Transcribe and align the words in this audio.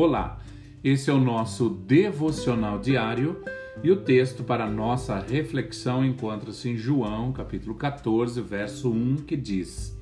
Olá, 0.00 0.38
esse 0.84 1.10
é 1.10 1.12
o 1.12 1.18
nosso 1.18 1.68
devocional 1.68 2.78
diário 2.78 3.42
e 3.82 3.90
o 3.90 3.96
texto 3.96 4.44
para 4.44 4.70
nossa 4.70 5.18
reflexão 5.18 6.04
encontra-se 6.04 6.68
em 6.68 6.76
João, 6.76 7.32
capítulo 7.32 7.74
14, 7.74 8.40
verso 8.40 8.92
1, 8.92 9.16
que 9.26 9.36
diz: 9.36 9.92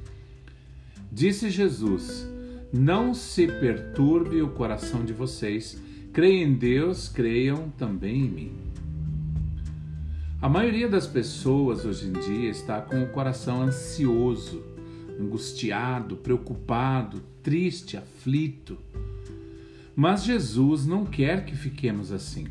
Disse 1.11 1.49
Jesus: 1.49 2.29
Não 2.71 3.15
se 3.15 3.47
perturbe 3.47 4.43
o 4.43 4.51
coração 4.51 5.03
de 5.03 5.15
vocês, 5.15 5.83
creem 6.13 6.43
em 6.43 6.53
Deus, 6.53 7.09
creiam 7.09 7.71
também 7.79 8.17
em 8.17 8.29
mim. 8.29 8.53
A 10.43 10.49
maioria 10.51 10.91
das 10.91 11.07
pessoas 11.07 11.87
hoje 11.87 12.09
em 12.09 12.13
dia 12.13 12.51
está 12.51 12.83
com 12.83 13.03
o 13.03 13.09
coração 13.09 13.63
ansioso, 13.63 14.63
angustiado, 15.19 16.17
preocupado, 16.17 17.23
triste, 17.43 17.97
aflito. 17.97 18.77
Mas 19.97 20.25
Jesus 20.25 20.87
não 20.87 21.07
quer 21.07 21.47
que 21.47 21.57
fiquemos 21.57 22.13
assim. 22.13 22.47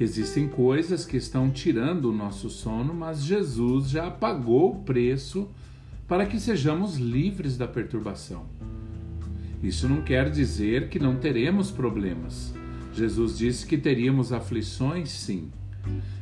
Existem 0.00 0.48
coisas 0.48 1.06
que 1.06 1.16
estão 1.16 1.48
tirando 1.48 2.06
o 2.06 2.12
nosso 2.12 2.50
sono, 2.50 2.92
mas 2.92 3.22
Jesus 3.22 3.88
já 3.88 4.10
pagou 4.10 4.72
o 4.72 4.82
preço 4.82 5.48
para 6.08 6.26
que 6.26 6.40
sejamos 6.40 6.96
livres 6.96 7.56
da 7.56 7.68
perturbação. 7.68 8.46
Isso 9.62 9.88
não 9.88 10.02
quer 10.02 10.28
dizer 10.28 10.88
que 10.88 10.98
não 10.98 11.14
teremos 11.14 11.70
problemas. 11.70 12.52
Jesus 12.92 13.38
disse 13.38 13.64
que 13.64 13.78
teríamos 13.78 14.32
aflições, 14.32 15.10
sim, 15.10 15.48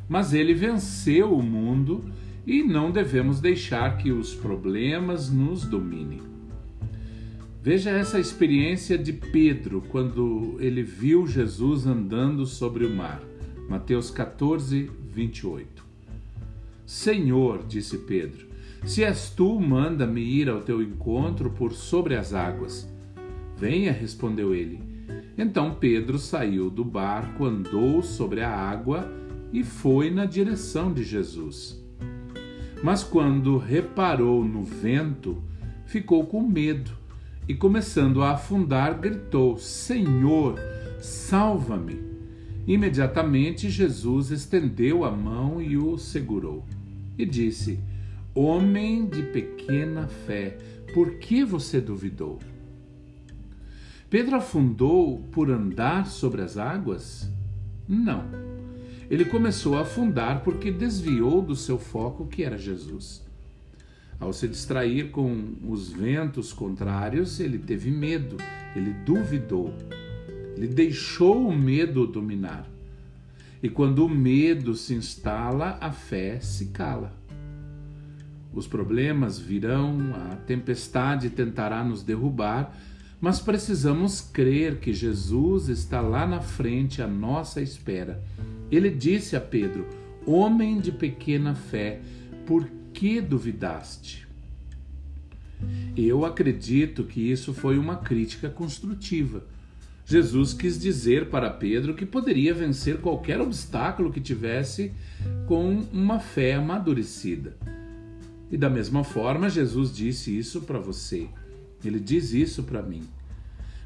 mas 0.07 0.35
ele 0.35 0.53
venceu 0.53 1.33
o 1.33 1.43
mundo 1.43 2.05
e 2.47 2.63
não 2.63 2.91
devemos 2.91 3.41
deixar 3.41 3.97
que 3.97 4.13
os 4.13 4.35
problemas 4.35 5.31
nos 5.31 5.65
dominem. 5.65 6.30
Veja 7.63 7.91
essa 7.91 8.19
experiência 8.19 8.97
de 8.97 9.13
Pedro 9.13 9.83
quando 9.91 10.57
ele 10.61 10.83
viu 10.83 11.27
Jesus 11.27 11.87
andando 11.87 12.47
sobre 12.47 12.87
o 12.87 12.91
mar. 12.91 13.21
Mateus 13.69 14.11
14, 14.11 14.91
28. 15.13 15.85
Senhor, 16.87 17.63
disse 17.69 17.99
Pedro, 17.99 18.47
se 18.87 19.05
és 19.05 19.29
tu, 19.29 19.61
manda-me 19.61 20.23
ir 20.23 20.49
ao 20.49 20.63
teu 20.63 20.81
encontro 20.81 21.51
por 21.51 21.75
sobre 21.75 22.17
as 22.17 22.33
águas. 22.33 22.91
Venha, 23.59 23.93
respondeu 23.93 24.55
ele. 24.55 24.81
Então 25.37 25.75
Pedro 25.75 26.19
saiu 26.19 26.71
do 26.71 26.83
barco, 26.83 27.45
andou 27.45 28.03
sobre 28.03 28.41
a 28.41 28.51
água 28.51 29.07
e 29.53 29.63
foi 29.63 30.11
na 30.11 30.25
direção 30.25 30.95
de 30.95 31.05
Jesus. 31.05 31.79
Mas 32.83 33.05
quando 33.05 33.59
reparou 33.59 34.43
no 34.43 34.65
vento, 34.65 35.43
ficou 35.85 36.25
com 36.25 36.41
medo 36.41 37.00
e, 37.51 37.55
começando 37.55 38.23
a 38.23 38.31
afundar, 38.31 38.97
gritou: 39.01 39.59
Senhor, 39.59 40.57
salva-me! 41.01 41.99
Imediatamente 42.65 43.69
Jesus 43.69 44.31
estendeu 44.31 45.05
a 45.05 45.11
mão 45.11 45.61
e 45.61 45.77
o 45.77 45.99
segurou 45.99 46.65
e 47.19 47.27
disse: 47.27 47.81
Homem 48.33 49.05
de 49.05 49.25
pequena 49.25 50.07
fé, 50.07 50.59
por 50.95 51.15
que 51.15 51.45
você 51.45 51.81
duvidou? 51.81 52.39
Pedro 54.09 54.37
afundou 54.37 55.19
por 55.33 55.51
andar 55.51 56.07
sobre 56.07 56.43
as 56.43 56.57
águas? 56.57 57.29
Não. 57.89 58.27
Ele 59.11 59.25
começou 59.25 59.77
a 59.77 59.81
afundar 59.81 60.45
porque 60.45 60.71
desviou 60.71 61.43
do 61.43 61.57
seu 61.57 61.81
foco, 61.81 62.29
que 62.29 62.45
era 62.45 62.57
Jesus. 62.57 63.29
Ao 64.21 64.35
se 64.35 64.47
distrair 64.47 65.11
com 65.11 65.55
os 65.67 65.91
ventos 65.91 66.53
contrários, 66.53 67.41
ele 67.41 67.59
teve 67.59 67.91
medo, 67.91 68.37
ele 68.77 68.93
duvidou, 68.93 69.75
ele 70.55 70.69
deixou 70.69 71.49
o 71.49 71.57
medo 71.57 72.07
dominar. 72.07 72.69
E 73.63 73.71
quando 73.71 74.05
o 74.05 74.09
medo 74.09 74.75
se 74.75 74.93
instala, 74.93 75.79
a 75.81 75.91
fé 75.91 76.39
se 76.39 76.67
cala. 76.67 77.19
Os 78.53 78.67
problemas 78.67 79.39
virão, 79.39 79.97
a 80.15 80.37
tempestade 80.37 81.31
tentará 81.31 81.83
nos 81.83 82.03
derrubar, 82.03 82.77
mas 83.21 83.41
precisamos 83.41 84.21
crer 84.21 84.81
que 84.81 84.93
Jesus 84.93 85.69
está 85.69 86.03
lá 86.03 86.27
na 86.27 86.41
frente 86.41 87.01
à 87.01 87.07
nossa 87.07 87.63
espera. 87.63 88.23
Ele 88.71 88.91
disse 88.91 89.35
a 89.35 89.41
Pedro: 89.41 89.87
Homem 90.27 90.79
de 90.79 90.91
pequena 90.93 91.55
fé, 91.55 92.01
por 92.47 92.67
que 93.01 93.19
duvidaste? 93.19 94.29
Eu 95.97 96.23
acredito 96.27 97.05
que 97.05 97.33
isso 97.33 97.55
foi 97.55 97.79
uma 97.79 97.97
crítica 97.97 98.51
construtiva. 98.51 99.43
Jesus 100.05 100.53
quis 100.53 100.79
dizer 100.79 101.31
para 101.31 101.49
Pedro 101.49 101.95
que 101.95 102.05
poderia 102.05 102.53
vencer 102.53 102.99
qualquer 102.99 103.41
obstáculo 103.41 104.13
que 104.13 104.21
tivesse 104.21 104.93
com 105.49 105.79
uma 105.91 106.21
fé 106.21 106.57
amadurecida. 106.57 107.57
E 108.51 108.59
da 108.59 108.69
mesma 108.69 109.03
forma, 109.03 109.49
Jesus 109.49 109.97
disse 109.97 110.37
isso 110.37 110.61
para 110.61 110.79
você. 110.79 111.27
Ele 111.83 111.99
diz 111.99 112.35
isso 112.35 112.65
para 112.65 112.83
mim. 112.83 113.05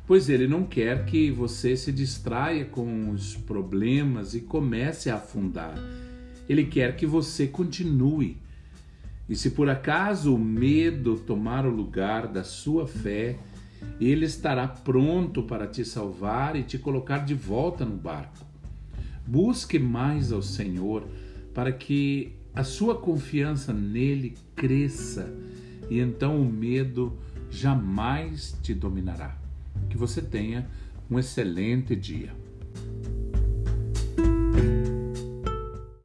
Pois 0.08 0.28
ele 0.28 0.48
não 0.48 0.64
quer 0.64 1.04
que 1.04 1.30
você 1.30 1.76
se 1.76 1.92
distraia 1.92 2.64
com 2.64 3.10
os 3.10 3.36
problemas 3.36 4.34
e 4.34 4.40
comece 4.40 5.08
a 5.08 5.14
afundar. 5.14 5.78
Ele 6.48 6.64
quer 6.64 6.96
que 6.96 7.06
você 7.06 7.46
continue 7.46 8.42
e 9.28 9.34
se 9.34 9.50
por 9.50 9.68
acaso 9.68 10.34
o 10.34 10.38
medo 10.38 11.16
tomar 11.16 11.64
o 11.64 11.70
lugar 11.70 12.28
da 12.28 12.44
sua 12.44 12.86
fé, 12.86 13.38
ele 14.00 14.26
estará 14.26 14.66
pronto 14.68 15.42
para 15.42 15.66
te 15.66 15.84
salvar 15.84 16.56
e 16.56 16.62
te 16.62 16.78
colocar 16.78 17.24
de 17.24 17.34
volta 17.34 17.84
no 17.84 17.96
barco. 17.96 18.44
Busque 19.26 19.78
mais 19.78 20.32
ao 20.32 20.42
Senhor 20.42 21.06
para 21.54 21.72
que 21.72 22.34
a 22.54 22.62
sua 22.62 22.96
confiança 22.96 23.72
nele 23.72 24.34
cresça 24.54 25.34
e 25.90 25.98
então 25.98 26.40
o 26.40 26.44
medo 26.44 27.16
jamais 27.50 28.56
te 28.62 28.74
dominará. 28.74 29.36
Que 29.88 29.96
você 29.96 30.20
tenha 30.20 30.68
um 31.10 31.18
excelente 31.18 31.96
dia. 31.96 32.43